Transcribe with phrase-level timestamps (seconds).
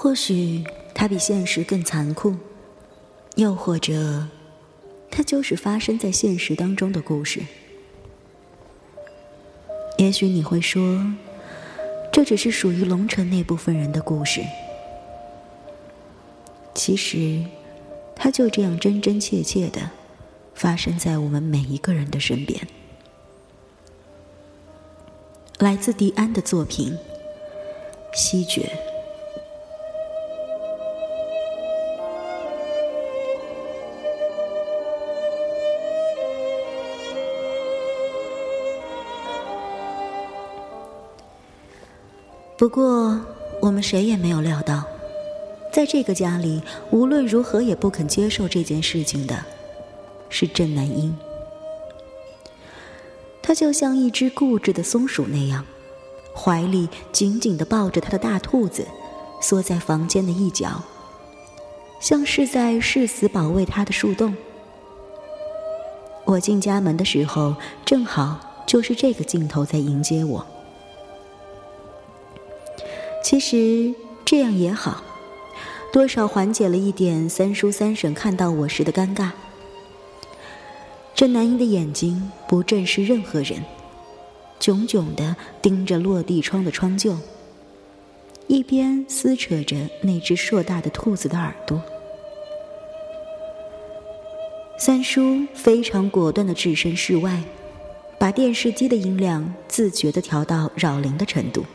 [0.00, 0.62] 或许
[0.94, 2.36] 它比现实更残酷，
[3.34, 4.28] 又或者，
[5.10, 7.40] 它就是发生在现实当中的故事。
[9.96, 11.04] 也许你会说，
[12.12, 14.40] 这只是属于龙城那部分人的故事。
[16.76, 17.44] 其实，
[18.14, 19.90] 它就这样真真切切的
[20.54, 22.68] 发生在我们每一个人的身边。
[25.58, 26.96] 来自迪安的作品
[28.16, 28.62] 《西决》。
[42.58, 43.20] 不过，
[43.62, 44.82] 我们谁也没有料到，
[45.72, 49.44] 在这个家里，无论如何也不肯接受这件事情的，
[50.28, 51.16] 是郑南英。
[53.40, 55.64] 他就像一只固执的松鼠那样，
[56.34, 58.84] 怀里紧紧的抱着他的大兔子，
[59.40, 60.82] 缩在房间的一角，
[62.00, 64.36] 像是在誓死保卫他的树洞。
[66.24, 67.54] 我进家门的时候，
[67.84, 70.44] 正好就是这个镜头在迎接我。
[73.28, 73.94] 其实
[74.24, 75.02] 这样也好，
[75.92, 79.32] 多少缓解了一点三叔三婶看到我时的尴尬。
[81.14, 83.62] 郑南英的眼睛不正视任何人，
[84.58, 87.18] 炯炯的盯着落地窗的窗臼，
[88.46, 91.82] 一边撕扯着那只硕大的兔子的耳朵。
[94.78, 97.42] 三叔非常果断的置身事外，
[98.18, 101.66] 把电视机的音量自觉的调到扰铃的程度。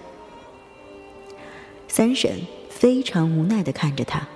[1.95, 2.41] 三婶
[2.71, 4.27] 非常无奈的看着他，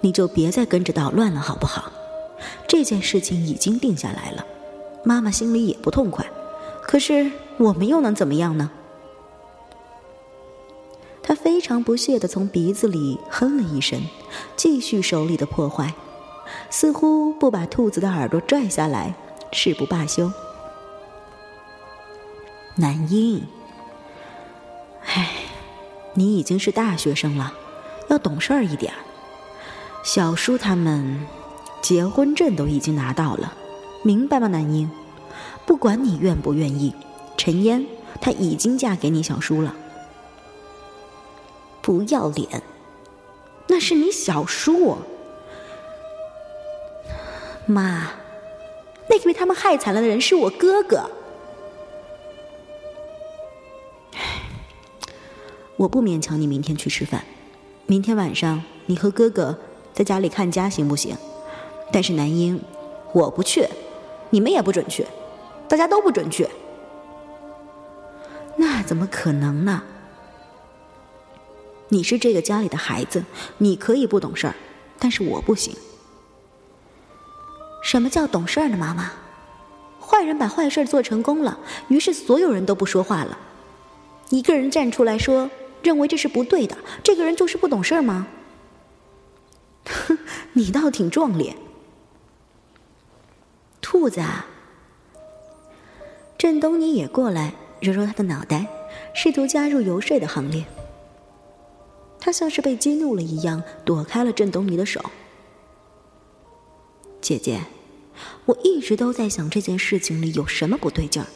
[0.00, 1.92] 你就别再跟着捣乱了，好不好？
[2.66, 4.44] 这件事情已经定下来了，
[5.04, 6.28] 妈妈心里也不痛快，
[6.82, 8.72] 可是我们又能怎么样呢？
[11.22, 14.02] 他非常不屑的从鼻子里哼了一声，
[14.56, 15.94] 继续手里的破坏，
[16.68, 19.14] 似乎不把兔子的耳朵拽下来
[19.52, 20.32] 誓不罢休。
[22.74, 23.40] 男婴。
[25.14, 25.28] 唉，
[26.14, 27.52] 你已经是大学生了，
[28.08, 28.92] 要懂事儿一点。
[30.02, 31.26] 小叔他们
[31.82, 33.52] 结婚证都已经拿到了，
[34.02, 34.90] 明白吗，南英？
[35.66, 36.94] 不管你愿不愿意，
[37.36, 37.86] 陈烟
[38.22, 39.74] 她已经嫁给你小叔了。
[41.82, 42.62] 不要脸，
[43.66, 44.96] 那是你小叔。
[47.66, 48.12] 妈，
[49.08, 51.10] 那个被他们害惨了的人是我哥哥。
[55.82, 57.24] 我不勉强你明天去吃饭，
[57.86, 59.58] 明天晚上你和哥哥
[59.92, 61.16] 在家里看家行不行？
[61.92, 62.62] 但是南英，
[63.12, 63.66] 我不去，
[64.30, 65.04] 你们也不准去，
[65.66, 66.46] 大家都不准去。
[68.54, 69.82] 那怎么可能呢？
[71.88, 73.24] 你是这个家里的孩子，
[73.58, 74.54] 你可以不懂事儿，
[75.00, 75.74] 但是我不行。
[77.82, 78.76] 什么叫懂事儿呢？
[78.76, 79.10] 妈妈，
[80.00, 83.36] 坏人把坏事做成功了，于是所有人都不说话了，
[84.30, 85.50] 一个人站出来说。
[85.82, 88.26] 认为这是不对的，这个人就是不懂事儿吗？
[89.84, 90.18] 哼，
[90.54, 91.56] 你倒挺壮烈。
[93.80, 94.46] 兔子啊，
[96.38, 98.66] 郑东尼也过来揉揉他的脑袋，
[99.14, 100.64] 试图加入游说的行列。
[102.20, 105.00] 他像是被激怒了一样，躲开了郑东尼的手。
[107.20, 107.60] 姐姐，
[108.44, 111.26] 我一直都在想这件事情里有什么不对劲儿，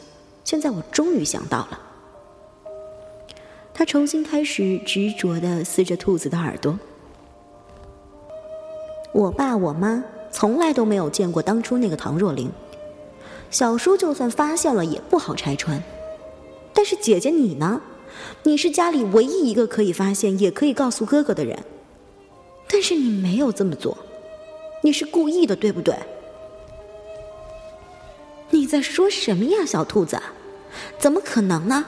[0.45, 1.81] 现在我终于想到了。
[3.77, 6.79] 他重新开始执着的撕着兔子的耳朵。
[9.11, 12.49] 我爸我妈从来都没有见过当初那个唐若琳，
[13.51, 15.79] 小叔就算发现了也不好拆穿。
[16.73, 17.79] 但是姐姐你呢？
[18.41, 21.59] 你是家里唯一一个可以发现也可以告诉哥哥的人，
[22.67, 23.95] 但是你没有这么做，
[24.81, 25.95] 你是故意的，对不对？
[28.49, 30.19] 你在说什么呀，小兔子？
[30.97, 31.85] 怎么可能呢？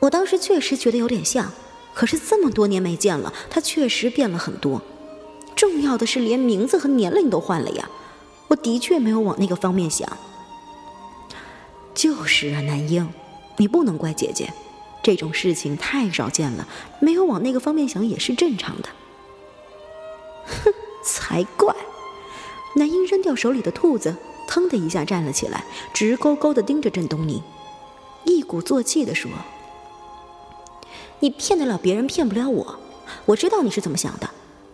[0.00, 1.52] 我当时确实觉得有点像，
[1.94, 4.82] 可是这么多年没见了，他确实变了很多。
[5.54, 7.88] 重要的是，连名字和年龄都换了呀！
[8.48, 10.06] 我的确没有往那个方面想。
[11.94, 13.08] 就是啊，南英，
[13.56, 14.52] 你不能怪姐姐，
[15.02, 16.68] 这种事情太少见了，
[17.00, 18.88] 没有往那个方面想也是正常的。
[20.44, 20.72] 哼，
[21.02, 21.74] 才怪！
[22.76, 24.14] 南英扔掉手里的兔子，
[24.46, 25.64] 腾的一下站了起来，
[25.94, 27.42] 直勾勾的盯着郑东宁，
[28.24, 29.30] 一鼓作气的说。
[31.20, 32.78] 你骗得了别人，骗不了我。
[33.24, 34.28] 我知道你是怎么想的，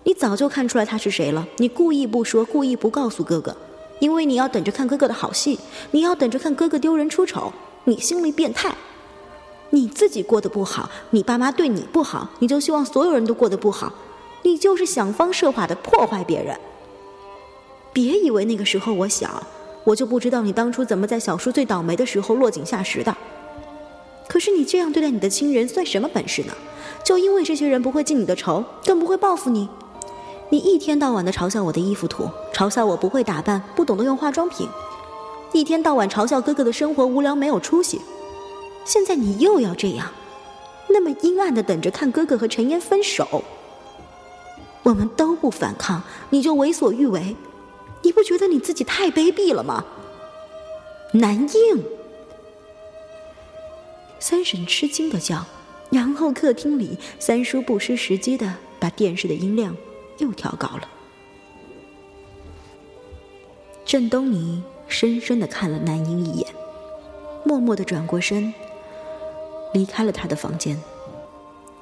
[0.05, 1.47] 你早就看出来他是谁了。
[1.59, 3.57] 你故意不说，故意不告诉哥哥，
[4.01, 5.59] 因为你要等着看哥哥的好戏，
[5.93, 7.53] 你要等着看哥哥丢人出丑。
[7.85, 8.75] 你心里变态。
[9.71, 13.93] 你自己过得不好，你爸妈对你不好，你就希望所有人都过得不好，
[14.43, 16.59] 你就是想方设法的破坏别人。
[17.93, 19.43] 别以为那个时候我小，
[19.85, 23.17] 我就不知道你当初怎么在小叔最倒霉的时候落井下石的。
[24.33, 26.55] 可是你这样对待你的亲人，算什么本事呢？
[27.05, 29.69] 就因为这些人不会记你的仇，更不会报复你，
[30.49, 34.67] 你一天到晚的嘲笑我的衣服土，嘲笑我不会打扮，不懂得用化妆品，
[35.53, 38.01] 一天到晚嘲笑哥哥的生活无聊没有出息。
[38.87, 40.11] 现在你又要这样，
[40.89, 43.45] 那么阴暗的等着看哥哥和陈烟分手。
[44.83, 47.37] 我们都不反抗，你就为所欲为，
[48.01, 49.85] 你不觉得你自己太卑鄙了吗？
[51.13, 51.85] 南应，
[54.23, 55.45] 三婶吃惊的叫，
[55.91, 59.77] 然后客厅里三叔不失时机的把电视的音量
[60.19, 60.89] 又调高了。
[63.85, 66.55] 郑东尼深深的看了南英一眼，
[67.45, 68.55] 默默的转过身。
[69.75, 70.81] 离开了他的房间，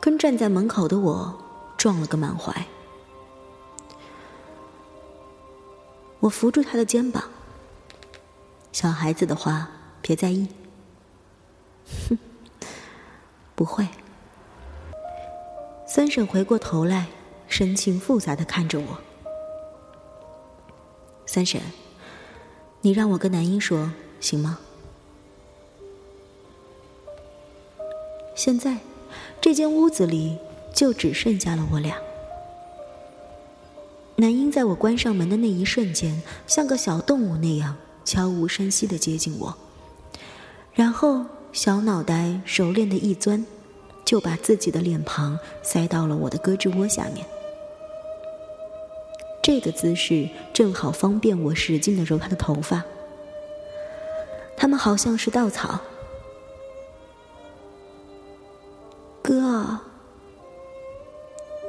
[0.01, 1.39] 跟站在门口的我
[1.77, 2.67] 撞了个满怀。
[6.21, 7.25] 我扶住他的肩膀，
[8.73, 9.69] 小孩子的话
[10.01, 10.47] 别在意。
[12.09, 12.19] 哼，
[13.61, 13.87] 不会。
[15.87, 17.09] 三婶回过头来，
[17.47, 18.99] 神情复杂的看着我。
[21.27, 21.61] 三婶，
[22.81, 24.59] 你让我跟南英说，行吗？
[28.35, 28.79] 现在，
[29.43, 30.39] 这间屋子里
[30.75, 31.99] 就只剩下了我俩。
[34.17, 37.77] 南英在我关上门的那一瞬间，像个小动物那样
[38.07, 39.55] 悄无声息的接近我，
[40.73, 43.45] 然后小脑袋熟练的一钻，
[44.05, 47.27] 就把自己的脸庞塞到了我的胳肢窝下面。
[49.43, 52.85] 这个姿势正好方便我使劲的揉他的头发，
[54.57, 55.81] 他们好像是稻草。
[59.23, 59.79] 哥，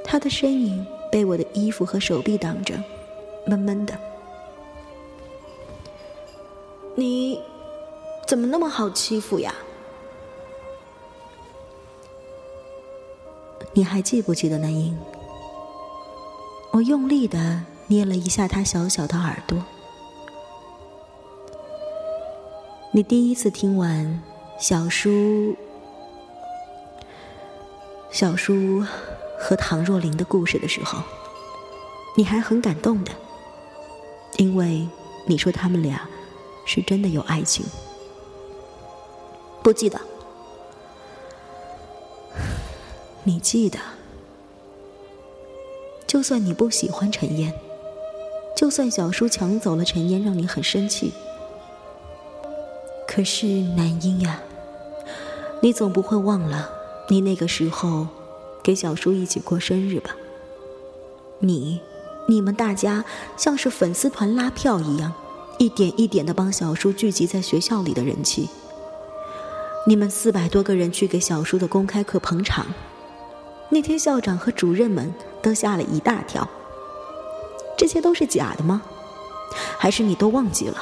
[0.03, 2.75] 他的身影被我的衣服和手臂挡着，
[3.47, 3.97] 闷闷的。
[6.95, 7.41] 你
[8.27, 9.53] 怎么那么好欺负呀？
[13.73, 14.97] 你还记不记得南英？
[16.71, 19.63] 我用力的捏了一下他小小的耳朵。
[22.91, 24.21] 你第一次听完
[24.59, 25.55] 小叔。
[28.11, 28.85] 小叔
[29.39, 31.01] 和唐若琳的故事的时候，
[32.17, 33.11] 你还很感动的，
[34.35, 34.85] 因为
[35.25, 36.09] 你说他们俩
[36.65, 37.65] 是真的有爱情。
[39.63, 39.97] 不记得？
[43.23, 43.79] 你记得？
[46.07, 47.53] 就算你不喜欢陈烟，
[48.57, 51.13] 就算小叔抢走了陈烟，让你很生气，
[53.07, 54.41] 可是南英呀，
[55.61, 56.69] 你总不会忘了。
[57.09, 58.07] 你那个时候，
[58.63, 60.15] 给小叔一起过生日吧。
[61.39, 61.79] 你、
[62.27, 63.05] 你们大家
[63.37, 65.13] 像是粉丝团拉票一样，
[65.57, 68.49] 一点一点的帮小叔聚集在学校里的人气。
[69.87, 72.67] 你们四百多个人去给小叔的公开课捧场，
[73.71, 76.47] 那天校长和主任们都吓了一大跳。
[77.77, 78.83] 这些都是假的吗？
[79.79, 80.77] 还是你都忘记了？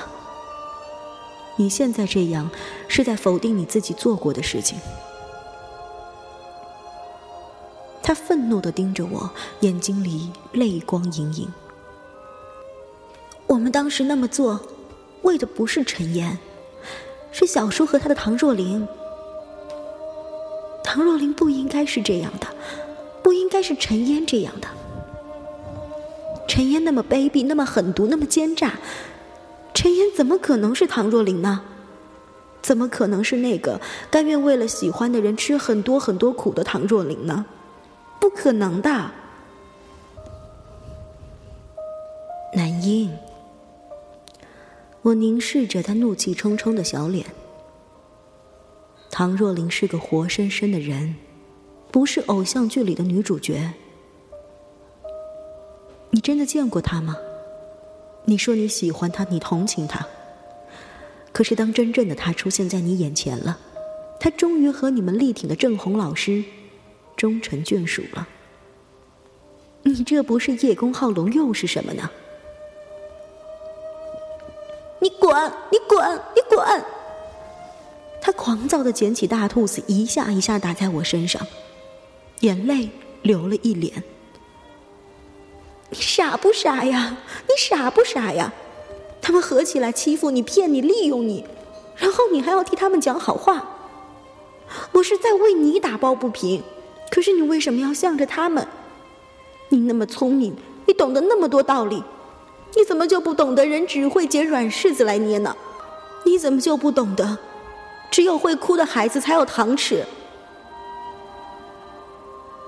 [1.55, 2.49] 你现在这样，
[2.87, 4.77] 是在否定你自己做过的事情。
[8.01, 11.47] 他愤怒的盯着我，眼睛里泪光盈盈。
[13.45, 14.59] 我们当时那么做，
[15.21, 16.39] 为的不是陈岩，
[17.31, 18.87] 是小叔和他的唐若琳。
[20.83, 22.47] 唐若琳不应该是这样的，
[23.29, 24.67] 不应该是陈烟这样的。
[26.47, 28.79] 陈烟那么卑鄙，那么狠毒，那么奸诈，
[29.71, 31.61] 陈烟怎么可能是唐若琳呢？
[32.59, 37.45] 怎么可能是那个甘愿为了喜欢的人吃很多很多苦的唐若琳呢？
[38.19, 39.11] 不可能的，
[42.55, 43.11] 南英。
[45.03, 47.27] 我凝视着他怒气冲冲的小脸。
[49.11, 51.15] 唐若琳是个活生生的人，
[51.91, 53.73] 不是偶像剧里的女主角。
[56.11, 57.15] 你真的见过她吗？
[58.25, 60.05] 你说你喜欢她，你同情她。
[61.31, 63.59] 可是当真正的她出现在你眼前了，
[64.19, 66.43] 她终于和你们力挺的郑红老师。
[67.15, 68.25] 终成眷属了，
[69.83, 72.09] 你这不是叶公好龙又是什么呢？
[75.01, 75.51] 你滚！
[75.69, 76.21] 你滚！
[76.33, 76.83] 你滚！
[78.21, 81.45] 他狂躁的捡起大兔子，一下一下打在我身上，
[82.41, 82.89] 眼泪
[83.21, 84.03] 流了一脸。
[85.89, 87.17] 你傻不傻呀？
[87.47, 88.53] 你傻不傻呀？
[89.21, 91.45] 他们合起来欺负你、骗你、利用你，
[91.97, 93.77] 然后你还要替他们讲好话。
[94.91, 96.63] 我是在为你打抱不平。
[97.11, 98.67] 可是你为什么要向着他们？
[99.69, 100.55] 你那么聪明，
[100.85, 102.03] 你懂得那么多道理，
[102.75, 105.55] 你怎么就不懂得人只会捡软柿子来捏呢？
[106.23, 107.39] 你怎么就不懂得，
[108.11, 110.05] 只有会哭的孩子才有糖吃？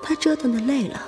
[0.02, 1.00] 他折腾的累了，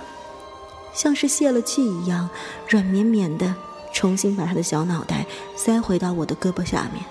[0.92, 2.30] 像是泄了气一样，
[2.68, 3.54] 软绵绵的，
[3.92, 7.04] 重新把他的小脑袋塞回到我的胳膊下面。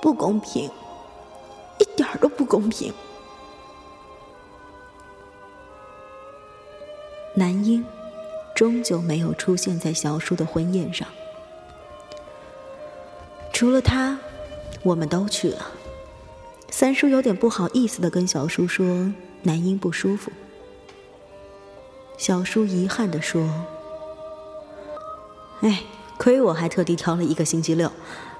[0.00, 0.70] 不公平，
[1.78, 2.92] 一点都不公平。
[7.36, 7.84] 男婴
[8.54, 11.08] 终究没有出现在小叔的婚宴上，
[13.52, 14.18] 除了他，
[14.82, 15.66] 我们都去了。
[16.70, 19.12] 三叔有点不好意思的跟小叔说
[19.44, 20.32] ：“男婴不舒服。”
[22.18, 23.48] 小叔遗憾的说
[25.62, 25.82] ：“哎，
[26.18, 27.90] 亏我还特地挑了一个星期六，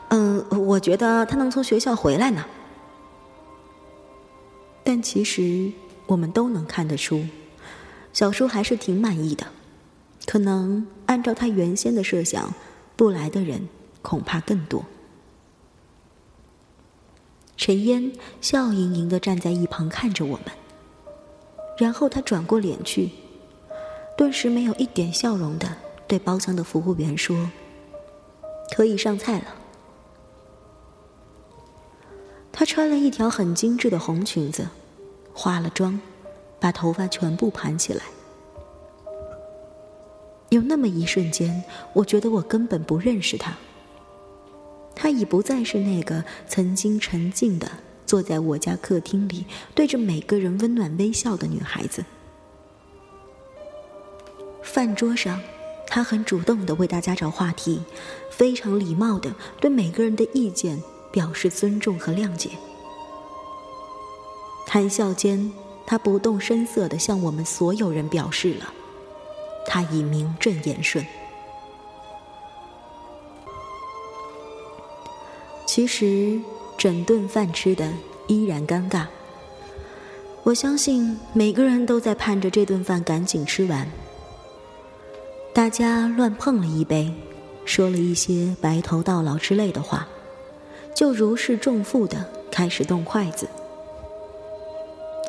[0.09, 2.45] 嗯，我觉得他能从学校回来呢。”
[4.85, 5.73] 但其实
[6.07, 7.25] 我们都能看得出。
[8.13, 9.47] 小叔还是挺满意的，
[10.25, 12.55] 可能按照他原先的设想，
[12.95, 13.69] 不来的人
[14.03, 14.85] 恐怕更多。
[17.57, 20.53] 陈烟笑盈盈的站在一旁看着我们，
[21.77, 23.11] 然后他转过脸去，
[24.17, 25.69] 顿时没有一点笑容的
[26.07, 27.51] 对包厢的服务员说
[28.75, 29.55] ：“可以上菜了。”
[32.53, 34.69] 她穿了一条很精致的红裙子，
[35.33, 36.01] 化了妆。
[36.61, 38.05] 把头发全部盘起来，
[40.49, 41.63] 有那么一瞬间，
[41.93, 43.55] 我觉得我根本不认识她。
[44.95, 47.69] 她已不再是那个曾经沉静的
[48.07, 52.05] 坐在我家客厅里，对着每个人温暖微笑的女孩子。
[54.63, 55.41] 饭桌上，
[55.87, 57.83] 她很主动的为大家找话题，
[58.31, 60.83] 非常礼貌的对每个人的意见
[61.13, 62.51] 表示尊重和谅解。
[64.67, 65.53] 谈笑间。
[65.87, 68.73] 她不动声色的向我们所有人表示了，
[69.67, 71.05] 她已名正言顺。
[75.67, 76.41] 其实
[76.77, 77.93] 整顿饭吃的
[78.27, 79.07] 依然尴尬。
[80.43, 83.91] 我相信每个人都在盼着这顿饭赶紧吃完。
[85.55, 87.13] 大家乱碰了一杯，
[87.65, 90.07] 说了一些白头到老之类的话，
[90.95, 93.49] 就如释重负的开始动筷子。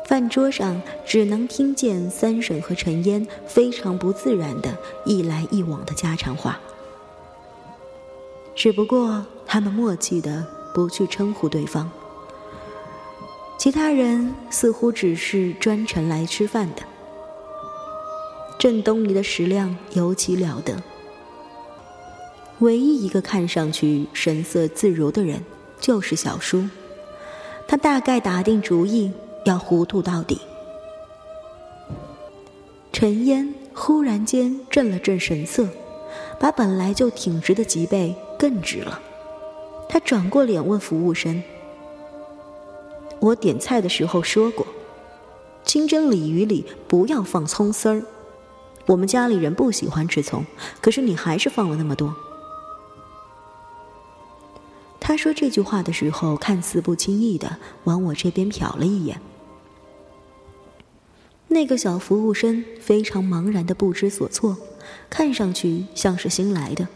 [0.04, 6.60] 饭桌上只能听见三婶和陈烟非常不自然的一来一往的家常话，
[8.54, 11.90] 只不过他们默契的不去称呼对方。
[13.56, 16.82] 其他人似乎只是专程来吃饭的。
[18.58, 20.82] 郑东尼的食量尤其了得，
[22.58, 25.42] 唯一一个看上去神色自如的人
[25.80, 26.68] 就是小叔，
[27.66, 29.10] 他大概打定主意。
[29.46, 30.40] 要糊涂到底。
[32.92, 35.68] 陈烟忽然间正了正神色，
[36.40, 39.00] 把本来就挺直的脊背更直了。
[39.88, 41.42] 他转过脸问服务生
[43.20, 44.66] ：“我点菜的时候说过，
[45.64, 48.02] 清蒸鲤鱼里不要放葱丝儿。
[48.86, 50.44] 我们家里人不喜欢吃葱，
[50.80, 52.14] 可是你还是放了那么多。”
[55.00, 59.20] 他说这句话的时候，看似不经意的往我这边瞟了一眼。
[61.48, 64.56] 那个小服务生非常茫然的不知所措，
[65.08, 66.88] 看上去像是新来的。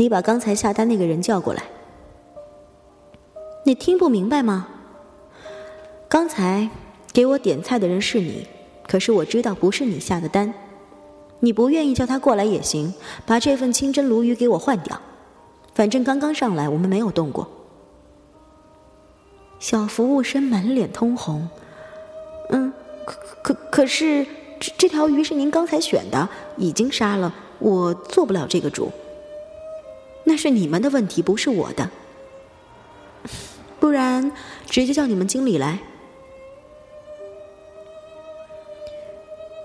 [0.00, 1.62] 你把刚才下单那个人叫过来。
[3.64, 4.66] 你听不明白吗？
[6.08, 6.70] 刚才
[7.12, 8.46] 给我点菜的人是你，
[8.88, 10.54] 可是我知道不是你下的单。
[11.40, 12.94] 你不愿意叫他过来也行，
[13.26, 14.98] 把这份清蒸鲈鱼给我换掉。
[15.74, 17.46] 反正刚刚上来，我们没有动过。
[19.58, 21.46] 小服务生满脸通红。
[22.48, 22.72] 嗯，
[23.04, 24.24] 可可可是，
[24.58, 26.26] 这这条鱼是您刚才选的，
[26.56, 28.90] 已经杀了，我做不了这个主。
[30.24, 31.90] 那是你们的问题，不是我的。
[33.78, 34.32] 不然，
[34.66, 35.80] 直接叫你们经理来。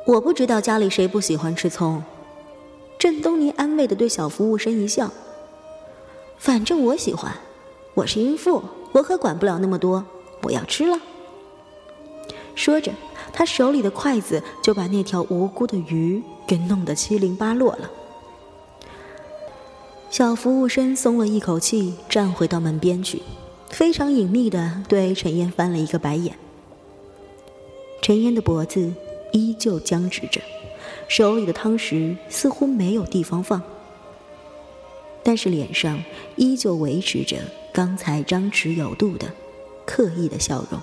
[0.05, 2.03] 我不知道家里谁不喜欢吃葱。
[2.97, 5.11] 郑东尼安慰的对小服务生一笑。
[6.37, 7.33] 反正我喜欢，
[7.93, 10.05] 我是孕妇，我可管不了那么多，
[10.43, 10.99] 我要吃了。
[12.55, 12.91] 说着，
[13.33, 17.89] 他手里的筷子就把那条无辜的鱼给弄得七零八落了。
[20.15, 23.21] 小服务生松了一口气，站回到门边去，
[23.69, 26.37] 非常隐秘的对陈烟翻了一个白眼。
[28.01, 28.93] 陈烟的脖子
[29.33, 30.39] 依旧僵直着，
[31.09, 33.61] 手里的汤匙似乎没有地方放。
[35.21, 36.01] 但是脸上
[36.37, 37.35] 依旧维持着
[37.73, 39.27] 刚才张弛有度的、
[39.85, 40.79] 刻意的笑容。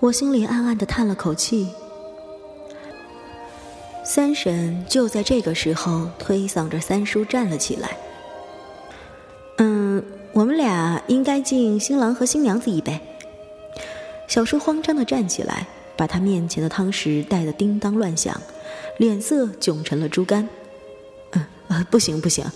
[0.00, 1.68] 我心里暗暗的叹了口气。
[4.08, 7.94] 三婶就在这个时候推搡着三叔站了起来。
[9.58, 12.98] 嗯，我们俩应该敬新郎和新娘子一杯。
[14.26, 18.34] 小叔慌张的站起来，把他面前的汤匙带得叮当乱响，
[18.96, 20.48] 脸色窘成了猪肝。
[21.32, 22.46] 嗯，呃，不行不行，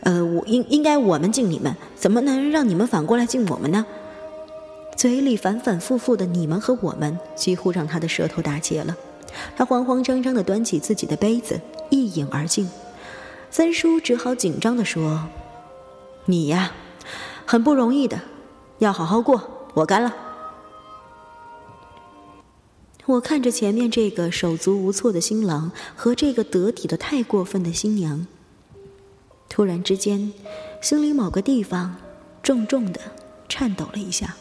[0.00, 3.86] 呃，我应应该我们敬你们，怎么能让你们反过来敬我们呢？
[4.94, 8.94] 嘴里反反复复的“你们”和“我们”，几乎让他的舌头打结了。
[9.56, 12.68] 他慌慌张张地端起自己的杯子，一饮而尽。
[13.50, 15.28] 三叔只好紧张地说
[16.26, 16.72] ：“你呀，
[17.46, 18.20] 很不容易的，
[18.78, 19.68] 要好好过。
[19.74, 20.14] 我干了。”
[23.06, 28.26] 我看着前面这个手足无措的新郎和这个得体的太过分的新娘，
[29.48, 30.30] 突然之间，
[30.82, 31.96] 心里某个地方
[32.42, 33.00] 重重的
[33.48, 34.36] 颤抖了一下。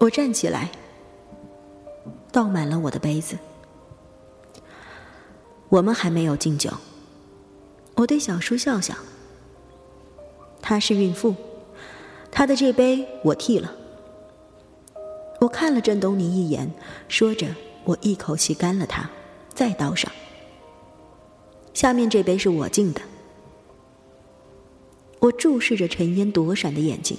[0.00, 0.70] 我站起来，
[2.34, 3.38] 倒满了我的杯子。
[5.68, 6.68] 我们还没有敬酒。
[7.94, 8.92] 我对小叔笑笑。
[10.60, 11.32] 她是孕妇，
[12.32, 13.72] 她的这杯我替了。
[15.40, 16.68] 我看了郑东尼一眼，
[17.06, 17.46] 说着，
[17.84, 19.08] 我一口气干了它，
[19.54, 20.10] 再倒上。
[21.72, 23.00] 下面这杯是我敬的。
[25.20, 27.16] 我注视着陈烟躲闪的眼睛。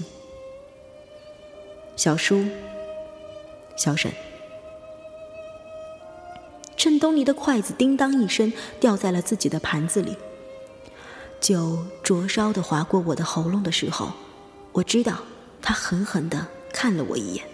[1.96, 2.44] 小叔，
[3.78, 4.12] 小沈，
[6.78, 10.16] 郑东尼的筷子叮当一声掉在了自己的盘子里。
[11.40, 14.12] 酒灼烧的划过我的喉咙的时候，
[14.72, 15.20] 我知道
[15.62, 17.46] 他狠狠的看了我一眼。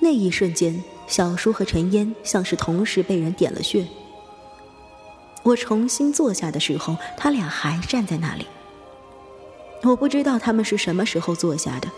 [0.00, 3.86] 那一瞬间，小叔和陈烟像是同时被人点了穴。
[5.42, 8.46] 我重新坐下的时候，他俩还站在那里。
[9.82, 11.88] 我不知道他们是什么时候坐下的。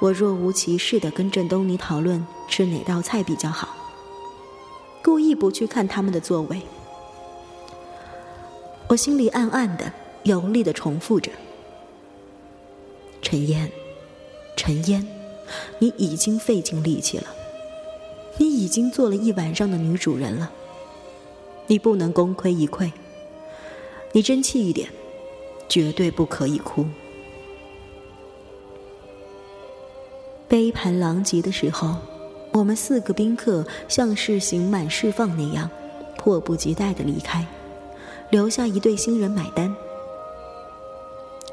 [0.00, 3.68] 我若无其事的跟郑东尼讨论吃哪道菜比较好，
[5.02, 6.62] 故意不去看他们的座位。
[8.88, 11.32] 我心里暗暗的、有力的重复着
[13.22, 13.70] ：“陈烟，
[14.56, 15.06] 陈烟，
[15.78, 17.26] 你已经费尽力气了，
[18.36, 20.52] 你已经做了一晚上的女主人了，
[21.66, 22.92] 你不能功亏一篑，
[24.12, 24.88] 你争气一点，
[25.68, 26.86] 绝对不可以哭。”
[30.46, 31.96] 杯盘狼藉的时候，
[32.52, 35.70] 我们四个宾客像是刑满释放那样，
[36.18, 37.46] 迫不及待的离开，
[38.30, 39.74] 留下一对新人买单。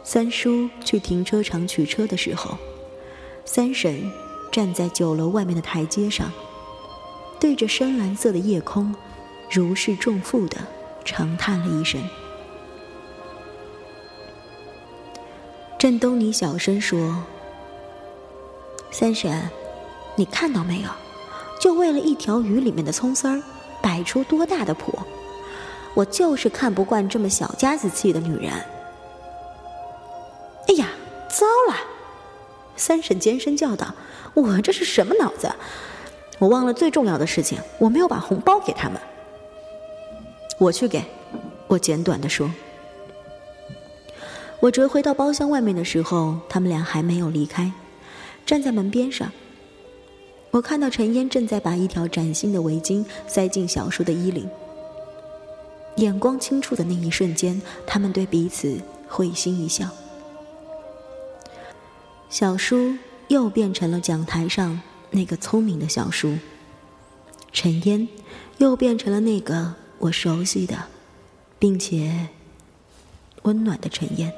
[0.03, 2.57] 三叔去停车场取车的时候，
[3.45, 4.11] 三婶
[4.51, 6.31] 站在酒楼外面的台阶上，
[7.39, 8.93] 对着深蓝色的夜空，
[9.49, 10.57] 如释重负的
[11.05, 12.01] 长叹了一声。
[15.77, 17.23] 郑东尼小声说。
[18.91, 19.47] 三婶，
[20.15, 20.89] 你看到没有？
[21.59, 23.41] 就为了一条鱼里面的葱丝儿，
[23.81, 24.97] 摆出多大的谱！
[25.93, 28.53] 我就是看不惯这么小家子气的女人。
[30.67, 30.87] 哎呀，
[31.27, 31.75] 糟了！
[32.77, 33.93] 三婶尖声叫道
[34.35, 35.51] ：“我这是什么脑子？
[36.37, 39.01] 我忘了最重要的事情，我没有把红包给他们。
[40.57, 41.03] 我去给。”
[41.67, 42.49] 我简短的说。
[44.59, 47.71] 我折回到包厢外面的时候，他们俩还没有离开。
[48.45, 49.31] 站在门边上，
[50.51, 54.49] 我看到陈烟正在把一条崭新的围巾塞进小叔的衣领。
[55.97, 59.87] 眼光轻触的那一瞬间，他们对彼此会心一笑。
[62.29, 62.95] 小叔
[63.27, 64.81] 又变成了讲台上
[65.11, 66.37] 那个聪明的小叔，
[67.51, 68.07] 陈烟
[68.57, 70.85] 又变成了那个我熟悉的，
[71.59, 72.29] 并且
[73.43, 74.33] 温暖的陈烟。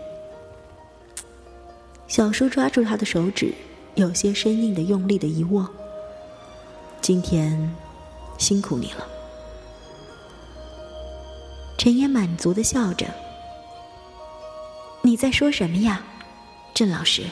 [2.08, 3.54] 小叔抓住他的手指。
[3.96, 5.70] 有些生硬的、用力的一握。
[7.02, 7.76] 今天
[8.38, 9.08] 辛苦你了。
[11.76, 13.08] 陈烟满足的笑着。
[15.02, 16.04] 你在说什么呀，
[16.76, 17.24] 郑老师？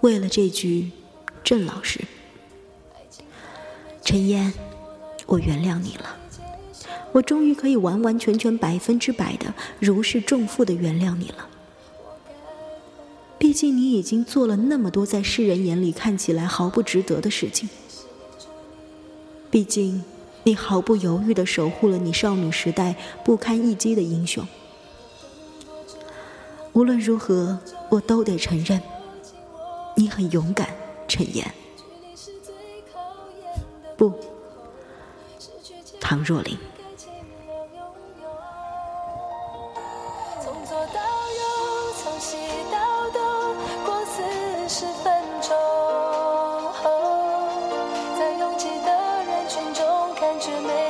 [0.00, 0.90] 为了这句
[1.44, 2.00] “郑老师”，
[4.04, 4.52] 陈烟，
[5.26, 6.16] 我原谅你了。
[7.12, 11.48] 我终于可以完完全全、百分之百的如释重负的原谅你了。
[13.38, 17.68] 毕竟你已经做了那么多在世人眼里看起来毫不值得的事情。
[19.50, 20.02] 毕竟，
[20.42, 24.46] 你毫不犹豫的守护了你少女时代不堪一击的英雄。
[26.72, 28.80] 无论如何，我都得承认，
[29.96, 30.68] 你很勇敢，
[31.06, 31.50] 陈岩。
[33.96, 34.12] 不，
[36.00, 36.56] 唐若琳。
[50.40, 50.87] 却没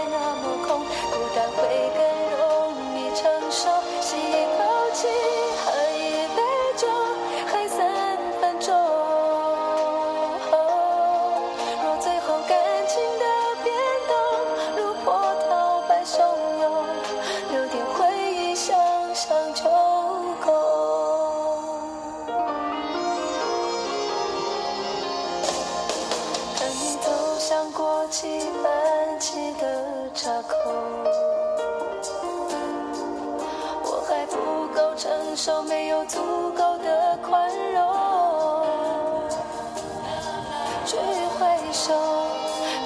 [41.73, 41.93] 手，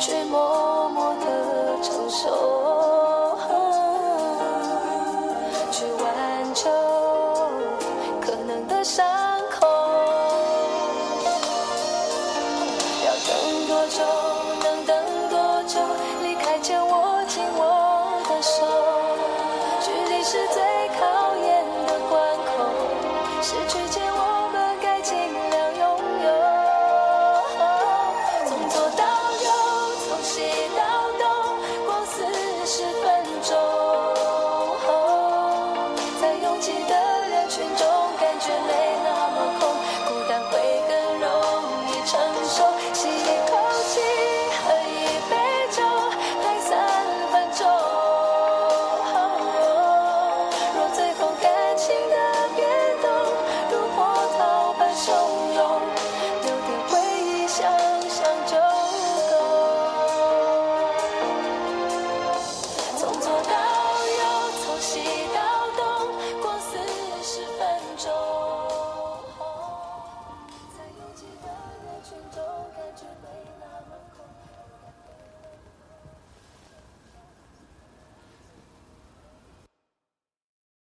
[0.01, 2.82] 却默默的承受，